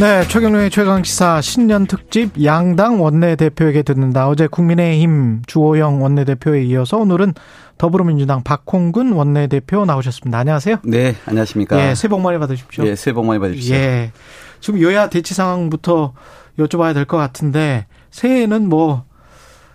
[0.00, 4.28] 네, 최경영의 최강 시사 신년 특집 양당 원내 대표에게 듣는다.
[4.28, 7.34] 어제 국민의힘 주호영 원내 대표에 이어서 오늘은
[7.76, 10.38] 더불어민주당 박홍근 원내 대표 나오셨습니다.
[10.38, 10.76] 안녕하세요.
[10.84, 11.78] 네, 안녕하십니까.
[11.78, 12.86] 예, 새해 복 많이 받으십시오.
[12.86, 13.74] 예, 새해 복 많이 받으십시오.
[13.74, 14.12] 예.
[14.60, 16.14] 지금 여야 대치 상황부터
[16.58, 19.04] 여쭤봐야 될 것 같은데 새해에는 뭐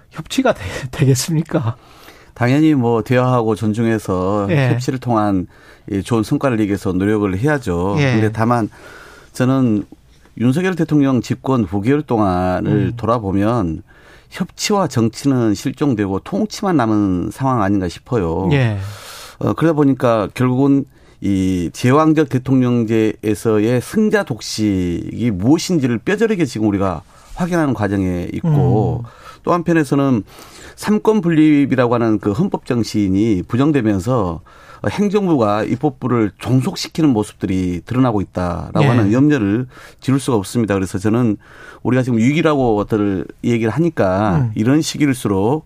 [0.10, 1.76] 협치가 되, 겠습니까
[2.34, 4.72] 당연히 뭐 대화하고 존중해서 예.
[4.72, 5.46] 협치를 통한
[6.04, 7.96] 좋은 성과를 내기 위해서 노력을 해야죠.
[8.00, 8.14] 예.
[8.14, 8.70] 근데 다만
[9.34, 9.84] 저는
[10.38, 12.94] 윤석열 대통령 집권 9개월 동안을 음.
[12.98, 13.84] 돌아보면
[14.30, 18.50] 협치와 정치는 실종되고 통치만 남은 상황 아닌가 싶어요.
[18.52, 18.78] 예.
[19.40, 20.86] 어, 그러다 보니까 결국은
[21.22, 27.02] 이 제왕적 대통령제에서의 승자 독식이 무엇인지를 뼈저리게 지금 우리가
[27.36, 29.10] 확인하는 과정에 있고 음.
[29.44, 30.24] 또 한편에서는
[30.76, 34.42] 삼권 분립이라고 하는 그 헌법 정신이 부정되면서
[34.90, 38.88] 행정부가 입법부를 종속시키는 모습들이 드러나고 있다라고 네.
[38.88, 39.68] 하는 염려를
[40.00, 40.74] 지울 수가 없습니다.
[40.74, 41.38] 그래서 저는
[41.84, 44.52] 우리가 지금 위기라고들 얘기를 하니까 음.
[44.56, 45.66] 이런 시기일수록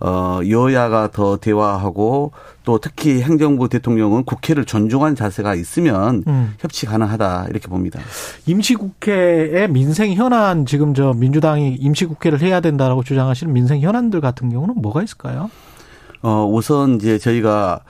[0.00, 2.30] 어, 여야가 더 대화하고
[2.64, 6.54] 또 특히 행정부 대통령은 국회를 존중한 자세가 있으면 음.
[6.60, 7.98] 협치 가능하다 이렇게 봅니다.
[8.46, 15.02] 임시국회의 민생 현안 지금 저 민주당이 임시국회를 해야 된다라고 주장하시는 민생 현안들 같은 경우는 뭐가
[15.02, 15.50] 있을까요?
[16.22, 17.80] 어, 우선 이제 저희가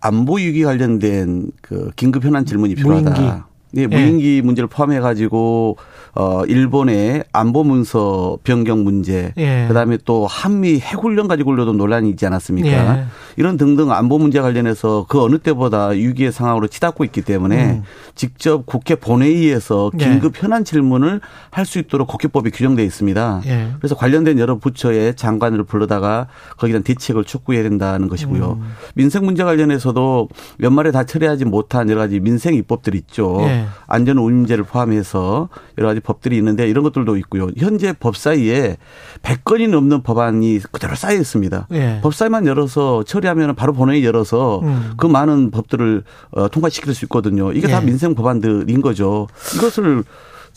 [0.00, 3.10] 안보 위기 관련된 그 긴급 현안 질문이 필요하다.
[3.10, 3.42] 무인기.
[3.70, 4.40] 네, 무인기 예.
[4.40, 5.76] 문제를 포함해 가지고
[6.14, 9.66] 어 일본의 안보 문서 변경 문제, 예.
[9.68, 12.98] 그다음에 또 한미 해군련 가지고도 논란이 있지 않았습니까?
[12.98, 13.04] 예.
[13.36, 17.82] 이런 등등 안보 문제 관련해서 그 어느 때보다 위기의 상황으로 치닫고 있기 때문에 음.
[18.16, 20.04] 직접 국회 본회의에서 예.
[20.04, 23.42] 긴급 현안 질문을 할 수 있도록 국회법이 규정돼 있습니다.
[23.44, 23.68] 예.
[23.78, 28.58] 그래서 관련된 여러 부처의 장관을 불러다가 거기에 대한 대책을 촉구해야 된다는 것이고요.
[28.60, 28.72] 음.
[28.94, 30.30] 민생 문제 관련해서도
[30.62, 33.38] 연말에 다 처리하지 못한 여러 가지 민생 입법들이 있죠.
[33.58, 33.66] 예.
[33.86, 35.48] 안전 운임제를 포함해서
[35.78, 37.48] 여러 가지 법들이 있는데 이런 것들도 있고요.
[37.56, 38.76] 현재 법사위에
[39.22, 41.68] 100건이 넘는 법안이 그대로 쌓여 있습니다.
[41.72, 42.00] 예.
[42.02, 44.92] 법사위만 열어서 처리하면 바로 본회의 열어서 음.
[44.96, 47.52] 그 많은 법들을 어, 통과시킬 수 있거든요.
[47.52, 47.72] 이게 예.
[47.72, 49.28] 다 민생 법안들인 거죠.
[49.56, 50.04] 이것을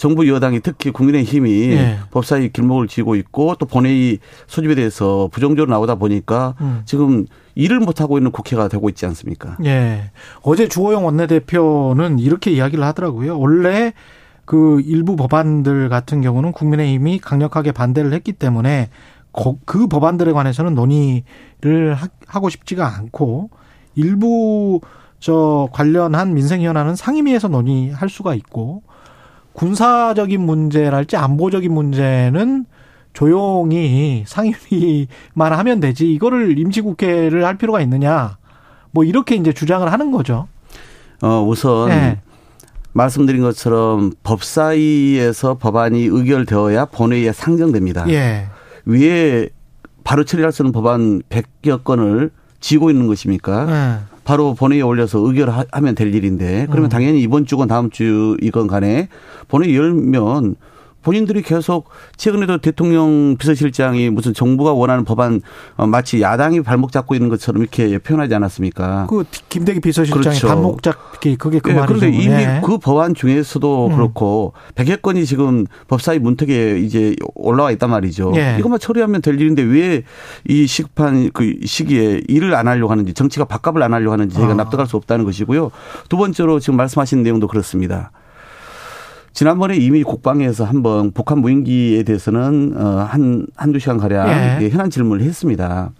[0.01, 1.99] 정부 여당이 특히 국민의힘이 예.
[2.09, 4.17] 법사위 길목을 쥐고 있고 또 본회의
[4.47, 6.81] 소집에 대해서 부정적으로 나오다 보니까 음.
[6.85, 9.57] 지금 일을 못하고 있는 국회가 되고 있지 않습니까?
[9.63, 10.09] 예.
[10.41, 13.37] 어제 주호영 원내대표는 이렇게 이야기를 하더라고요.
[13.37, 13.93] 원래
[14.45, 18.89] 그 일부 법안들 같은 경우는 국민의힘이 강력하게 반대를 했기 때문에
[19.65, 21.95] 그 법안들에 관해서는 논의를
[22.25, 23.51] 하고 싶지가 않고
[23.93, 24.81] 일부
[25.19, 28.81] 저 관련한 민생 현안은 상임위에서 논의할 수가 있고
[29.53, 32.65] 군사적인 문제랄지 안보적인 문제는
[33.13, 38.37] 조용히 상임위만 하면 되지 이거를 임시국회를 할 필요가 있느냐
[38.91, 40.47] 뭐 이렇게 이제 주장을 하는 거죠.
[41.21, 42.19] 어 우선 네.
[42.93, 48.09] 말씀드린 것처럼 법사위에서 법안이 의결되어야 본회의에 상정됩니다.
[48.09, 48.47] 예.
[48.85, 49.49] 위에
[50.03, 53.67] 바로 처리할 수 있는 법안 100여 건을 지고 있는 것입니까?
[53.69, 54.10] 예.
[54.23, 56.89] 바로 본회의에 올려서 의결하면 될 일인데 그러면 음.
[56.89, 59.09] 당연히 이번 주건 다음 주이건 간에
[59.47, 60.55] 본회의 열면
[61.03, 65.41] 본인들이 계속 최근에도 대통령 비서실장이 무슨 정부가 원하는 법안
[65.77, 69.07] 어, 마치 야당이 발목 잡고 있는 것처럼 이렇게 표현하지 않았습니까?
[69.09, 70.47] 그 김대기 비서실장이 그렇죠.
[70.47, 71.99] 발목 잡기 그게 그 네, 말이죠.
[71.99, 72.61] 그런데 이미 네.
[72.63, 73.95] 그 법안 중에서도 음.
[73.95, 78.31] 그렇고 100여 건이 지금 법사위 문턱에 이제 올라와 있단 말이죠.
[78.31, 78.57] 네.
[78.59, 80.03] 이것만 처리하면 될 일인데 왜
[80.47, 84.53] 이 시급한 그 시기에 일을 안 하려고 하는지 정치가 밥값을 안 하려고 하는지 제가 아.
[84.55, 85.71] 납득할 수 없다는 것이고요.
[86.09, 88.11] 두 번째로 지금 말씀하신 내용도 그렇습니다.
[89.33, 94.69] 지난번에 이미 국방에서 한번 북한 무인기에 대해서는 어 한 한두 시간 가량 예.
[94.69, 95.91] 현안 질문을 했습니다.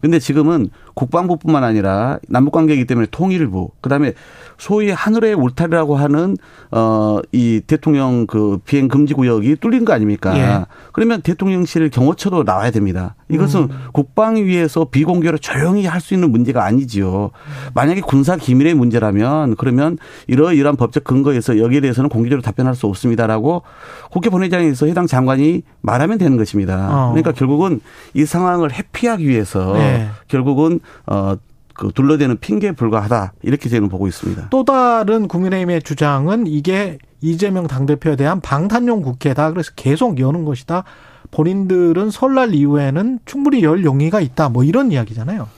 [0.00, 4.14] 근데 지금은 국방부뿐만 아니라 남북 관계이기 때문에 통일부 그다음에
[4.58, 6.36] 소위 하늘의 울타리라고 하는
[6.70, 10.36] 어이 대통령 그 비행 금지 구역이 뚫린 거 아닙니까?
[10.38, 10.64] 예.
[10.92, 13.14] 그러면 대통령실 경호처도 나와야 됩니다.
[13.30, 13.68] 이것은 음.
[13.92, 17.30] 국방위에서 비공개로 조용히 할 수 있는 문제가 아니지요.
[17.74, 23.62] 만약에 군사 기밀의 문제라면 그러면 이러이러한 법적 근거에서 여기에 대해서는 공개적으로 답변할 수 없습니다라고
[24.10, 26.88] 국회 본회의장에서 해당 장관이 말하면 되는 것입니다.
[26.90, 27.08] 어.
[27.10, 27.80] 그러니까 결국은
[28.14, 30.08] 이 상황을 회피하기 위해서 네.
[30.28, 31.36] 결국은 어.
[31.72, 34.48] 그 둘러대는 핑계에 불과하다 이렇게 저는 보고 있습니다.
[34.50, 39.50] 또 다른 국민의힘의 주장은 이게 이재명 당대표에 대한 방탄용 국회다.
[39.50, 40.84] 그래서 계속 여는 것이다.
[41.30, 44.50] 본인들은 설날 이후에는 충분히 열 용의가 있다.
[44.50, 45.48] 뭐 이런 이야기잖아요.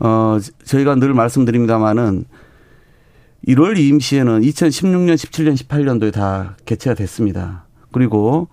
[0.00, 2.24] 어, 저희가 늘 말씀드립니다마는
[3.48, 7.64] 1월 이임 시에는 2016년, 17년, 18년도에 다 개최가 됐습니다.
[7.92, 8.48] 그리고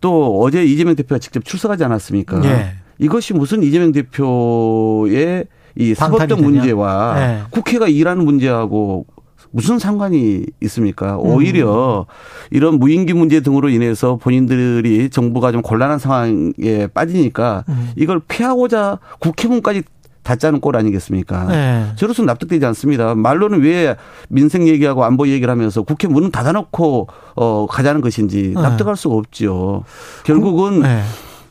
[0.00, 2.44] 또 어제 이재명 대표가 직접 출석하지 않았습니까?
[2.44, 2.76] 예.
[2.98, 5.46] 이것이 무슨 이재명 대표의
[5.78, 7.42] 이 사법적 문제와 네.
[7.50, 9.06] 국회가 일하는 문제하고
[9.50, 11.16] 무슨 상관이 있습니까?
[11.18, 12.12] 오히려 음.
[12.50, 17.90] 이런 무인기 문제 등으로 인해서 본인들이 정부가 좀 곤란한 상황에 빠지니까 음.
[17.96, 19.82] 이걸 피하고자 국회문까지
[20.22, 21.44] 닫자는 꼴 아니겠습니까?
[21.46, 21.86] 네.
[21.94, 23.14] 저로서는 납득되지 않습니다.
[23.14, 23.94] 말로는 왜
[24.28, 27.06] 민생 얘기하고 안보 얘기를 하면서 국회 문은 닫아놓고
[27.36, 28.60] 어 가자는 것인지 네.
[28.60, 29.84] 납득할 수가 없죠.
[30.24, 31.02] 결국은 네.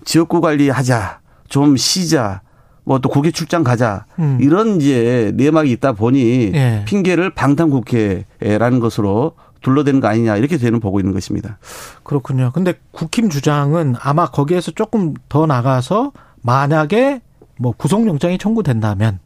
[0.04, 2.42] 지역구 관리하자, 좀 쉬자,
[2.86, 4.38] 뭐 또 국회 출장 가자 음.
[4.40, 6.84] 이런 이제 내막이 있다 보니 예.
[6.86, 11.58] 핑계를 방탄 국회라는 것으로 둘러대는 거 아니냐 이렇게 저는 보고 있는 것입니다.
[12.04, 12.52] 그렇군요.
[12.54, 16.14] 근데 국힘 주장은 아마 거기에서 조금 더 나가서
[16.44, 17.22] 만약에
[17.58, 19.20] 뭐 구속영장이 청구된다면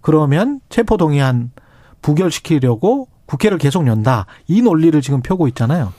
[0.00, 1.50] 그러면 체포동의안
[2.02, 5.92] 부결시키려고 국회를 계속 연다 이 논리를 지금 펴고 있잖아요.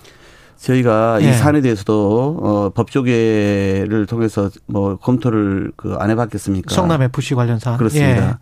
[0.57, 1.29] 저희가 예.
[1.29, 6.73] 이 사안에 대해서도 어 법조계를 통해서 뭐 검토를 그 안 해봤겠습니까?
[6.73, 8.27] 성남 FC 관련 사안 그렇습니다.
[8.27, 8.33] 예.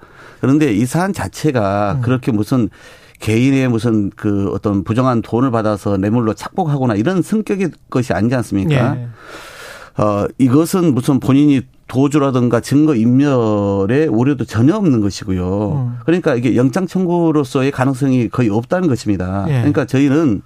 [0.42, 2.02] 그런데 이 사안 자체가 음.
[2.02, 2.70] 그렇게 무슨
[3.20, 8.98] 개인의 무슨 그 어떤 부정한 돈을 받아서 뇌물로 착복하거나 이런 성격의 것이 아니지 않습니까?
[8.98, 9.08] 예.
[10.02, 15.72] 어 이것은 무슨 본인이 도주라든가 증거 인멸의 우려도 전혀 없는 것이고요.
[15.74, 15.98] 음.
[16.06, 19.46] 그러니까 이게 영장 청구로서의 가능성이 거의 없다는 것입니다.
[19.50, 19.54] 예.
[19.58, 20.42] 그러니까 저희는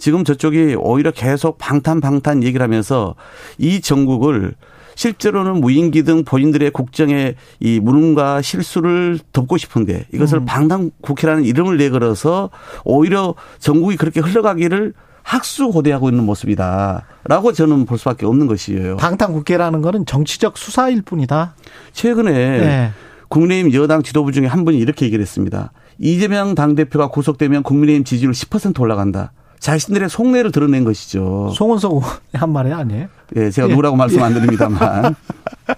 [0.00, 3.14] 지금 저쪽이 오히려 계속 방탄 방탄 얘기를 하면서
[3.58, 4.54] 이 전국을
[4.96, 10.44] 실제로는 무인기 등 본인들의 국정의 이 무능과 실수를 덮고 싶은데 이것을 음.
[10.46, 12.50] 방탄국회라는 이름을 내걸어서
[12.84, 14.92] 오히려 전국이 그렇게 흘러가기를
[15.22, 18.96] 학수고대하고 있는 모습이다라고 저는 볼 수밖에 없는 것이에요.
[18.96, 21.54] 방탄국회라는 거는 정치적 수사일 뿐이다.
[21.92, 22.90] 최근에 네.
[23.28, 25.72] 국민의힘 여당 지도부 중에 한 분이 이렇게 얘기를 했습니다.
[25.98, 29.32] 이재명 당대표가 구속되면 국민의힘 지지율 10% 올라간다.
[29.60, 31.50] 자신들의 속내를 드러낸 것이죠.
[31.54, 33.08] 송원석 의원이 한 말이 아니에요?
[33.36, 33.70] 예, 제가 예.
[33.70, 35.14] 누구라고 말씀 안 드립니다만.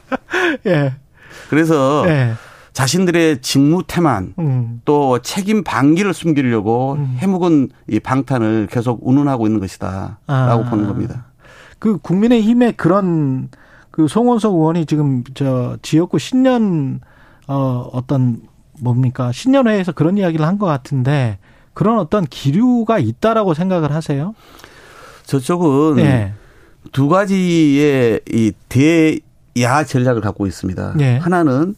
[0.66, 0.94] 예.
[1.50, 2.32] 그래서 예.
[2.72, 4.80] 자신들의 직무 태만 음.
[4.84, 7.16] 또 책임 방기를 숨기려고 음.
[7.18, 10.70] 해묵은 이 방탄을 계속 운운하고 있는 것이다라고 아.
[10.70, 11.26] 보는 겁니다.
[11.78, 13.48] 그 국민의힘의 그런
[13.90, 17.00] 그 송원석 의원이 지금 저 지역구 신년
[17.48, 18.40] 어 어떤
[18.80, 21.38] 뭡니까 신년회에서 그런 이야기를 한 것 같은데
[21.74, 24.34] 그런 어떤 기류가 있다라고 생각을 하세요?
[25.24, 26.34] 저쪽은 네.
[26.92, 30.94] 두 가지의 이 대야 전략을 갖고 있습니다.
[30.96, 31.18] 네.
[31.18, 31.74] 하나는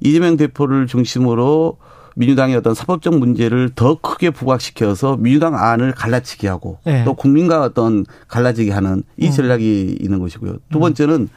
[0.00, 1.78] 이재명 대표를 중심으로
[2.16, 7.04] 민주당의 어떤 사법적 문제를 더 크게 부각시켜서 민주당 안을 갈라치게 하고 네.
[7.04, 9.30] 또 국민과 어떤 갈라지게 하는 이 음.
[9.30, 10.04] 전략이 음.
[10.04, 10.56] 있는 것이고요.
[10.70, 11.28] 두 번째는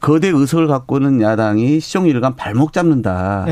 [0.00, 3.46] 거대 의석을 갖고 있는 야당이 시종일관 발목 잡는다.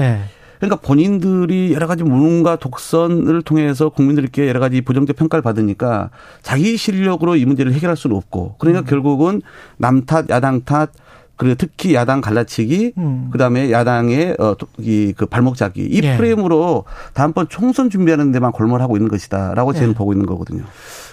[0.64, 0.68] 네.
[0.68, 6.10] 그러니까 본인들이 여러 가지 무능과 독선을 통해서 국민들께 여러 가지 부정적 평가를 받으니까
[6.42, 8.86] 자기 실력으로 이 문제를 해결할 수는 없고 그러니까 음.
[8.86, 9.42] 결국은
[9.76, 10.90] 남 탓, 야당 탓,
[11.36, 13.28] 그리고 특히 야당 갈라치기, 음.
[13.32, 16.16] 그다음에 야당의 어이그 발목 잡기 이 예.
[16.16, 19.94] 프레임으로 다음번 총선 준비하는 데만 골몰하고 있는 것이다라고 저는 예.
[19.94, 20.62] 보고 있는 거거든요.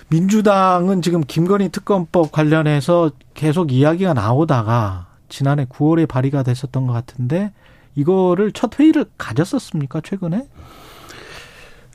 [0.09, 7.51] 민주당은 지금 김건희 특검법 관련해서 계속 이야기가 나오다가 지난해 9월에 발의가 됐었던 것 같은데
[7.95, 10.43] 이거를 첫 회의를 가졌었습니까 최근에?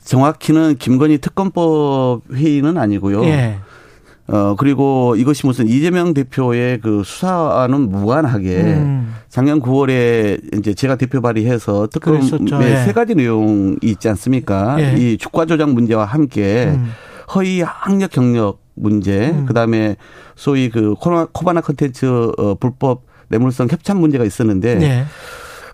[0.03, 3.25] 정확히는 김건희 특검법 회의는 아니고요.
[3.25, 3.57] 예.
[4.29, 9.15] 어 그리고 이것이 무슨 이재명 대표의 그 수사와는 무관하게 음.
[9.29, 12.21] 작년 9월에 이제 제가 대표 발의해서 특검의
[12.63, 12.83] 예.
[12.83, 14.75] 세 가지 내용이 있지 않습니까?
[14.79, 14.95] 예.
[14.97, 16.91] 이 주가 조작 문제와 함께 음.
[17.35, 19.45] 허위 학력 경력 문제, 음.
[19.45, 19.95] 그다음에
[20.35, 25.05] 소위 그 코바나 컨텐츠 어 불법 뇌물성 협찬 문제가 있었는데 예.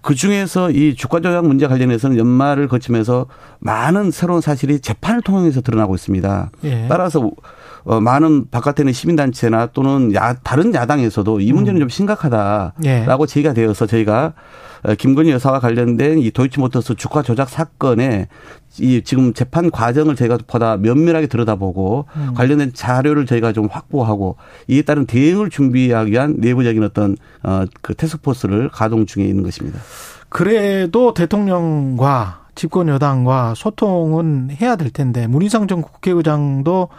[0.04, 3.26] 그 중에서 이 주가 조작 문제 관련해서는 연말을 거치면서
[3.60, 6.52] 많은 새로운 사실이 재판을 통해서 드러나고 있습니다.
[6.66, 6.86] 예.
[6.90, 7.32] 따라서
[7.86, 11.82] 어, 많은 바깥에 있는 시민단체나 또는 야, 다른 야당에서도 이 문제는 음.
[11.82, 13.28] 좀 심각하다라고 예.
[13.28, 14.34] 제기가 되어서 저희가
[14.84, 18.28] 어, 김건희 여사와 관련된 이 도이치모터스 주가 조작 사건에
[18.80, 22.34] 이 지금 재판 과정을 저희가 보다 면밀하게 들여다보고 음.
[22.36, 24.38] 관련된 자료를 저희가 좀 확보하고
[24.68, 29.80] 이에 따른 대응을 준비하기 위한 내부적인 어떤 어그 테스크포스를 가동 중에 있는 것입니다.
[30.30, 36.90] 그래도 대통령과 집권 여당과 소통은 해야 될 텐데 문희상 전 국회의장도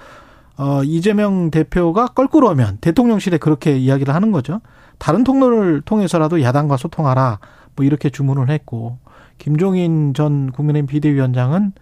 [0.57, 4.61] 어 이재명 대표가 껄끄러우면 대통령실에 그렇게 이야기를 하는 거죠.
[4.99, 7.39] 다른 통로를 통해서라도 야당과 소통하라.
[7.77, 8.99] 뭐 이렇게 주문을 했고
[9.39, 11.73] 김종인 전 국민의힘 비대위원장은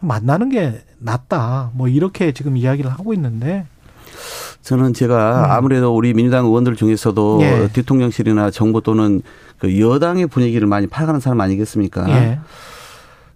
[0.00, 1.72] 만나는 게 낫다.
[1.74, 3.66] 뭐 이렇게 지금 이야기를 하고 있는데
[4.62, 5.50] 저는 제가 음.
[5.50, 7.68] 아무래도 우리 민주당 의원들 중에서도 예.
[7.72, 9.22] 대통령실이나 정부 또는
[9.58, 12.08] 그 여당의 분위기를 많이 파악하는 사람 아니겠습니까?
[12.10, 12.40] 예.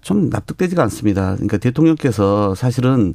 [0.00, 1.34] 좀 납득되지가 않습니다.
[1.34, 3.14] 그러니까 대통령께서 사실은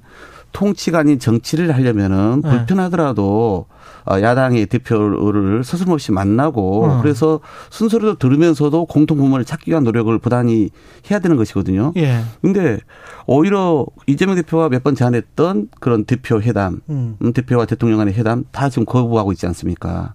[0.51, 2.49] 통치가 아닌 정치를 하려면은 네.
[2.49, 3.65] 불편하더라도
[4.05, 7.01] 어, 야당의 대표를 서슴없이 만나고 어.
[7.01, 7.39] 그래서
[7.69, 10.69] 순서를 들으면서도 공통 부문을 찾기 위한 노력을 부단히
[11.11, 11.93] 해야 되는 것이거든요.
[11.97, 12.21] 예.
[12.41, 12.79] 근데
[13.27, 17.17] 오히려 이재명 대표가 몇 번 제안했던 그런 대표 회담, 음.
[17.21, 17.33] 음.
[17.33, 20.13] 대표와 대통령 간의 회담 다 지금 거부하고 있지 않습니까?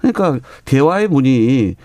[0.00, 1.76] 그러니까 대화의 문이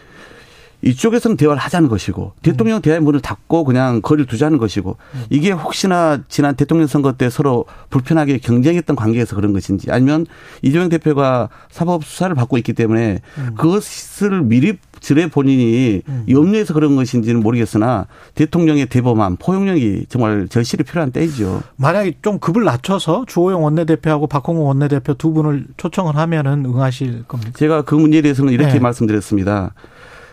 [0.85, 4.97] 이쪽에서는 대화를 하자는 것이고 대통령 대화의 문을 닫고 그냥 거리를 두자는 것이고
[5.31, 10.27] 이게 혹시나 지난 대통령 선거 때 서로 불편하게 경쟁했던 관계에서 그런 것인지 아니면
[10.61, 13.55] 이재명 대표가 사법 수사를 받고 있기 때문에 음.
[13.57, 16.25] 그것을 미리 지뢰 본인이 음.
[16.29, 21.61] 염려해서 그런 것인지는 모르겠으나 대통령의 대범함, 포용력이 정말 절실히 필요한 때이죠.
[21.75, 27.51] 만약에 좀 급을 낮춰서 주호영 원내대표하고 박홍우 원내대표 두 분을 초청을 하면은 응하실 겁니까?
[27.55, 28.79] 제가 그 문제에 대해서는 이렇게 네.
[28.79, 29.73] 말씀드렸습니다.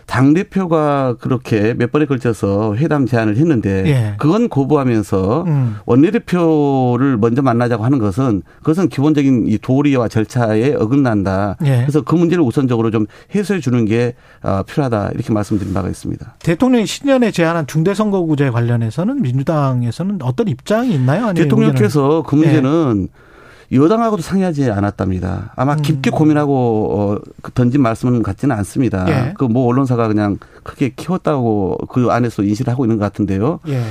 [0.05, 4.13] 당 대표가 그렇게 몇 번에 걸쳐서 회담 제안을 했는데 예.
[4.17, 5.75] 그건 거부하면서 음.
[5.85, 11.57] 원내대표를 먼저 만나자고 하는 것은 그것은 기본적인 이 도리와 절차에 어긋난다.
[11.65, 11.81] 예.
[11.81, 16.35] 그래서 그 문제를 우선적으로 좀 해소해 주는 게 어, 필요하다 이렇게 말씀드린 바가 있습니다.
[16.39, 21.33] 대통령이 신년에 제안한 중대선거구제 관련해서는 민주당에서는 어떤 입장이 있나요?
[21.33, 23.32] 대통령께서 그 문제는 예.
[23.71, 25.53] 여당하고도 상의하지 않았답니다.
[25.55, 25.81] 아마 음.
[25.81, 26.11] 깊게 음.
[26.11, 29.05] 고민하고 어, 그 던진 말씀은 같지는 않습니다.
[29.09, 29.33] 예.
[29.37, 33.59] 그뭐 언론사가 그냥 크게 키웠다고 그 안에서 인식을 하고 있는 것 같은데요.
[33.67, 33.83] 예.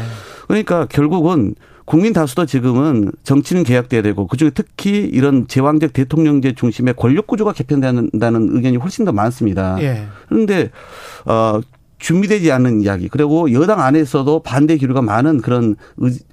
[0.47, 7.26] 그러니까 결국은 국민 다수도 지금은 정치는 개혁돼야 되고 그중에 특히 이런 제왕적 대통령제 중심의 권력
[7.26, 9.76] 구조가 개편된다는 의견이 훨씬 더 많습니다.
[9.83, 10.07] 예.
[10.29, 10.71] 그런데
[11.25, 11.61] 어
[12.02, 15.76] 준비되지 않은 이야기 그리고 여당 안에서도 반대 기류가 많은 그런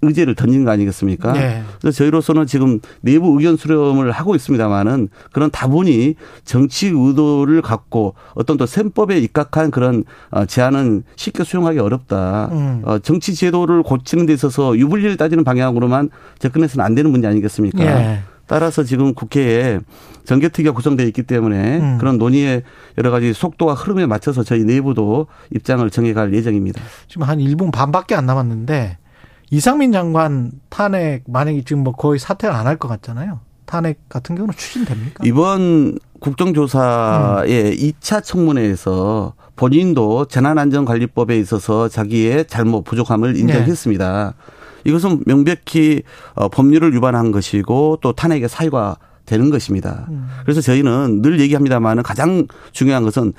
[0.01, 1.33] 의제를 던진 거 아니겠습니까?
[1.33, 1.61] 네.
[1.79, 8.65] 그래서 저희로서는 지금 내부 의견 수렴을 하고 있습니다만은 그런 다분히 정치 의도를 갖고 어떤 또
[8.65, 12.49] 셈법에 입각한 그런 어, 제안은 쉽게 수용하기 어렵다.
[12.51, 12.81] 음.
[12.83, 16.09] 어, 정치 제도를 고치는 데 있어서 유불리를 따지는 방향으로만
[16.39, 17.77] 접근해서는 안 되는 문제 아니겠습니까?
[17.77, 18.23] 네.
[18.49, 19.79] 따라서 지금 국회에
[20.25, 21.97] 정개특위가 구성되어 있기 때문에 음.
[21.99, 22.63] 그런 논의의
[22.97, 26.81] 여러 가지 속도와 흐름에 맞춰서 저희 내부도 입장을 정해갈 예정입니다.
[27.07, 28.97] 지금 한 1분 반밖에 안 남았는데
[29.51, 33.39] 이상민 장관 탄핵 만약에 지금 뭐 거의 사퇴를 안 할 것 같잖아요.
[33.65, 35.23] 탄핵 같은 경우는 추진됩니까?
[35.25, 37.71] 이번 국정조사의 음.
[37.77, 44.33] 2차 청문회에서 본인도 재난안전관리법에 있어서 자기의 잘못 부족함을 인정했습니다.
[44.35, 44.58] 네.
[44.83, 50.07] 이것은 명백히 어, 법률을 위반한 것이고 또 탄핵의 사유가 되는 것입니다.
[50.09, 50.27] 음.
[50.43, 53.33] 그래서 저희는 늘 얘기합니다만은 가장 중요한 것은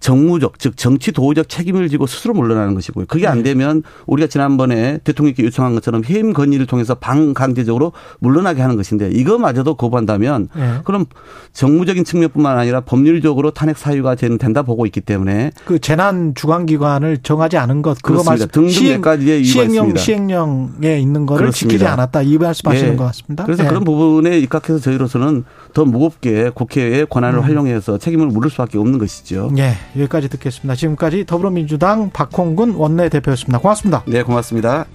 [0.00, 3.06] 정무적 즉 정치 도의적 책임을 지고 스스로 물러나는 것이고요.
[3.08, 3.50] 그게 안 네.
[3.50, 10.48] 되면 우리가 지난번에 대통령께 요청한 것처럼 해임 건의를 통해서 반강제적으로 물러나게 하는 것인데 이거마저도 거부한다면
[10.54, 10.74] 네.
[10.84, 11.06] 그럼
[11.52, 17.56] 정무적인 측면뿐만 아니라 법률적으로 탄핵 사유가 된다 보고 있기 때문에 그 재난 주관 기관을 정하지
[17.56, 19.96] 않은 것 그거 말씀 등등 몇 가지의 이유가 시행령.
[19.96, 22.96] 시행령에 있는 것을 지키지 않았다 이 말씀하시는 네.
[22.96, 23.44] 것 같습니다.
[23.44, 23.68] 그래서 네.
[23.68, 27.44] 그런 부분에 입각해서 저희로서는 더 무겁게 국회의 권한을 음.
[27.44, 29.50] 활용해서 책임을 물을 수밖에 없는 것이죠.
[29.54, 29.74] 네.
[29.96, 30.74] 여기까지 듣겠습니다.
[30.74, 33.58] 지금까지 더불어민주당 박홍근 원내대표였습니다.
[33.58, 34.02] 고맙습니다.
[34.06, 34.86] 네, 고맙습니다.